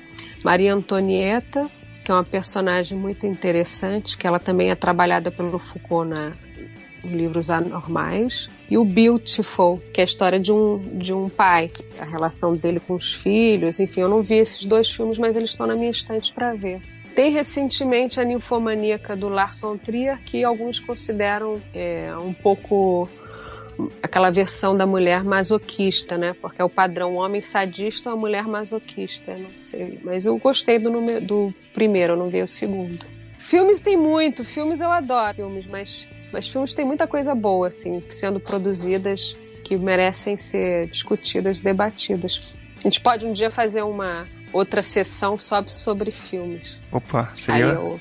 [0.45, 1.71] Maria Antonieta,
[2.05, 6.33] que é uma personagem muito interessante, que ela também é trabalhada pelo Foucault na
[7.05, 11.71] livros anormais, e o Beautiful, que é a história de um, de um pai,
[12.01, 15.51] a relação dele com os filhos, enfim, eu não vi esses dois filmes, mas eles
[15.51, 16.81] estão na minha estante para ver.
[17.15, 23.09] Tem recentemente a Ninfomaníaca do Larson Trier, que alguns consideram é, um pouco
[24.03, 26.35] aquela versão da mulher masoquista, né?
[26.41, 30.01] Porque é o padrão homem sadista ou mulher masoquista, não sei.
[30.03, 33.07] Mas eu gostei do, número, do primeiro, eu não vi o segundo.
[33.39, 38.03] Filmes tem muito, filmes eu adoro filmes, mas Mas filmes têm muita coisa boa, assim,
[38.09, 42.57] sendo produzidas que merecem ser discutidas, debatidas.
[42.79, 46.77] A gente pode um dia fazer uma outra sessão só sobre filmes.
[46.91, 47.67] Opa, seria.
[47.67, 48.01] Aí eu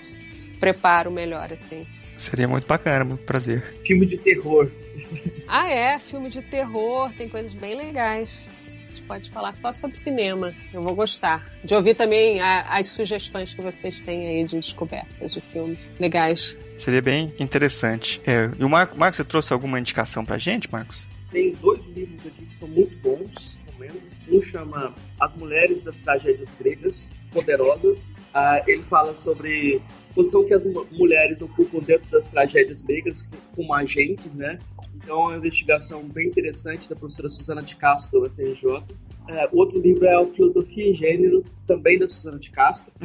[0.59, 1.85] preparo melhor, assim.
[2.21, 3.63] Seria muito bacana, muito prazer.
[3.83, 4.69] Filme de terror.
[5.47, 8.29] Ah, é, filme de terror, tem coisas bem legais.
[8.67, 10.53] A gente pode falar só sobre cinema.
[10.71, 11.43] Eu vou gostar.
[11.63, 16.55] De ouvir também a, as sugestões que vocês têm aí de descobertas de filmes legais.
[16.77, 18.21] Seria bem interessante.
[18.25, 21.07] É, e o Marcos, Marcos, você trouxe alguma indicação pra gente, Marcos?
[21.31, 23.99] Tem dois livros aqui que são muito bons, recomendo.
[24.29, 28.09] Um chama As Mulheres das Tragédias Gregas, Poderosas.
[28.33, 33.73] Ah, ele fala sobre a posição que as mulheres ocupam dentro das tragédias gregas como
[33.73, 34.59] agentes, né?
[34.95, 38.83] Então é uma investigação bem interessante da professora Susana de Castro, do UFRJ.
[39.29, 42.91] É, outro livro é a Filosofia e Gênero, também da Susana de Castro.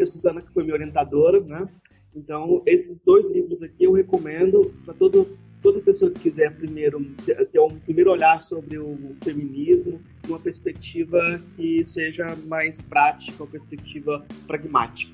[0.00, 1.68] a Susana que foi minha orientadora, né?
[2.14, 7.60] Então, esses dois livros aqui eu recomendo para todo toda pessoa que quiser primeiro ter
[7.60, 15.10] um primeiro olhar sobre o feminismo, uma perspectiva que seja mais prática, uma perspectiva pragmática.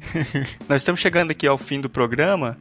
[0.68, 2.58] Nós estamos chegando aqui ao fim do programa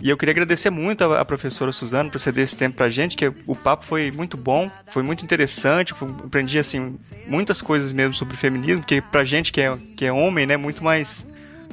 [0.00, 3.30] e eu queria agradecer muito a, professora Suzana por ceder esse tempo pra gente, que
[3.46, 5.92] o papo foi muito bom, foi muito interessante,
[6.24, 10.46] aprendi assim muitas coisas mesmo sobre feminismo, que pra gente que é, que é homem,
[10.46, 11.26] né, muito mais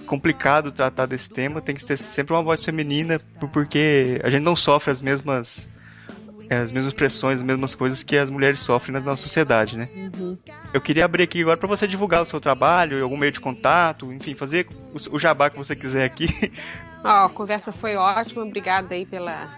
[0.05, 3.19] complicado tratar desse tema, tem que ter sempre uma voz feminina,
[3.51, 5.67] porque a gente não sofre as mesmas
[6.49, 9.89] é, as mesmas pressões, as mesmas coisas que as mulheres sofrem na nossa sociedade, né?
[9.93, 10.37] Uhum.
[10.73, 14.11] Eu queria abrir aqui agora para você divulgar o seu trabalho, algum meio de contato,
[14.13, 14.67] enfim, fazer
[15.11, 16.27] o, jabá que você quiser aqui.
[17.03, 19.55] Oh, a conversa foi ótima, obrigada aí pela,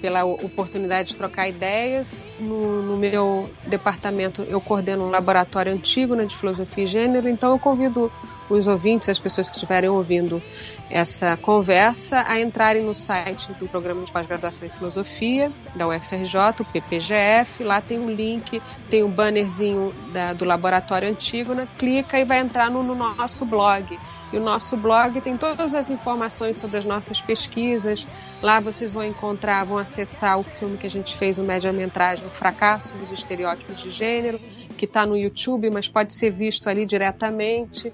[0.00, 2.22] pela oportunidade de trocar ideias.
[2.38, 7.52] No, no, meu departamento, eu coordeno um laboratório antigo né, de filosofia e gênero, então
[7.52, 8.10] eu convido
[8.48, 10.42] os ouvintes, as pessoas que estiverem ouvindo
[10.90, 16.64] essa conversa, a entrarem no site do Programa de Pós-Graduação em Filosofia, da UFRJ, o
[16.64, 17.62] PPGF.
[17.62, 21.68] Lá tem um link, tem um bannerzinho da, do laboratório antigo, né?
[21.76, 23.98] clica e vai entrar no, no nosso blog.
[24.32, 28.06] E o nosso blog tem todas as informações sobre as nossas pesquisas.
[28.42, 32.30] Lá vocês vão encontrar, vão acessar o filme que a gente fez, o média-metragem O
[32.30, 34.38] Fracasso dos Estereótipos de Gênero,
[34.76, 37.92] que está no YouTube, mas pode ser visto ali diretamente.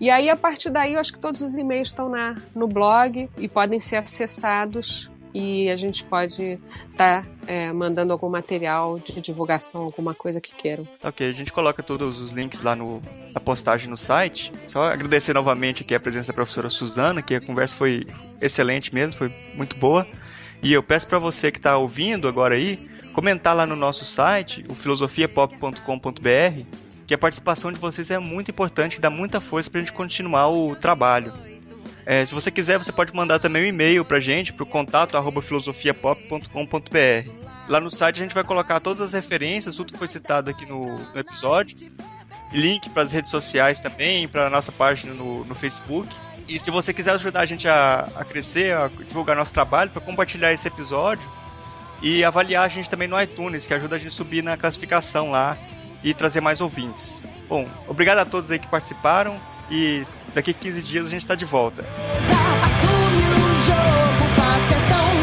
[0.00, 3.28] E aí, a partir daí, eu acho que todos os e-mails estão na, no blog
[3.36, 6.58] e podem ser acessados e a gente pode
[6.90, 10.86] estar tá, é, mandando algum material de divulgação, alguma coisa que queiram.
[11.02, 13.02] Ok, a gente coloca todos os links lá no,
[13.34, 14.52] na postagem no site.
[14.66, 18.06] Só agradecer novamente aqui a presença da professora Suzana, que a conversa foi
[18.40, 20.06] excelente mesmo, foi muito boa.
[20.62, 24.64] E eu peço para você que está ouvindo agora aí, comentar lá no nosso site,
[24.68, 26.64] o filosofiapop.com.br,
[27.06, 30.48] que a participação de vocês é muito importante dá muita força para a gente continuar
[30.48, 31.32] o trabalho.
[32.04, 35.40] É, se você quiser, você pode mandar também um e-mail pra gente, pro contato arroba
[35.40, 37.42] filosofiapop.com.br.
[37.68, 40.66] Lá no site a gente vai colocar todas as referências, tudo que foi citado aqui
[40.66, 41.76] no, no episódio.
[42.52, 46.14] Link para as redes sociais também, para nossa página no, no Facebook.
[46.48, 50.02] E se você quiser ajudar a gente a, a crescer, a divulgar nosso trabalho, para
[50.02, 51.30] compartilhar esse episódio
[52.02, 55.30] e avaliar a gente também no iTunes, que ajuda a gente a subir na classificação
[55.30, 55.56] lá
[56.02, 57.22] e trazer mais ouvintes.
[57.48, 59.40] Bom, obrigado a todos aí que participaram
[59.72, 60.02] e
[60.34, 61.82] daqui 15 dias a gente está de volta.
[62.62, 65.21] Assume o jogo, faz questão.